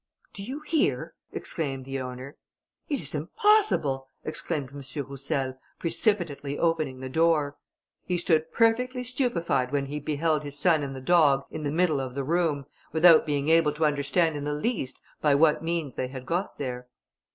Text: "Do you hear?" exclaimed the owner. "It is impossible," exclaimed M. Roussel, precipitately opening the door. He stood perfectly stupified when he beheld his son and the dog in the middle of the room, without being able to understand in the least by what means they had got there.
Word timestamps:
"Do 0.33 0.41
you 0.43 0.61
hear?" 0.61 1.13
exclaimed 1.31 1.85
the 1.85 1.99
owner. 1.99 2.35
"It 2.89 2.99
is 3.03 3.13
impossible," 3.13 4.07
exclaimed 4.23 4.69
M. 4.71 4.81
Roussel, 5.05 5.59
precipitately 5.77 6.57
opening 6.57 7.01
the 7.01 7.07
door. 7.07 7.59
He 8.07 8.17
stood 8.17 8.51
perfectly 8.51 9.03
stupified 9.03 9.71
when 9.71 9.85
he 9.85 9.99
beheld 9.99 10.41
his 10.41 10.57
son 10.57 10.81
and 10.81 10.95
the 10.95 11.01
dog 11.01 11.43
in 11.51 11.61
the 11.61 11.69
middle 11.71 11.99
of 11.99 12.15
the 12.15 12.23
room, 12.23 12.65
without 12.91 13.27
being 13.27 13.49
able 13.49 13.73
to 13.73 13.85
understand 13.85 14.35
in 14.35 14.43
the 14.43 14.53
least 14.55 14.99
by 15.21 15.35
what 15.35 15.63
means 15.63 15.93
they 15.93 16.07
had 16.07 16.25
got 16.25 16.57
there. 16.57 16.87